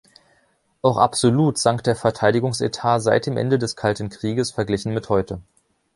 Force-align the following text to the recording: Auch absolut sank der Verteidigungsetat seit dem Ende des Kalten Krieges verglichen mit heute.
Auch 0.81 0.97
absolut 0.97 1.59
sank 1.59 1.83
der 1.83 1.95
Verteidigungsetat 1.95 3.03
seit 3.03 3.27
dem 3.27 3.37
Ende 3.37 3.59
des 3.59 3.75
Kalten 3.75 4.09
Krieges 4.09 4.49
verglichen 4.49 4.95
mit 4.95 5.09
heute. 5.09 5.41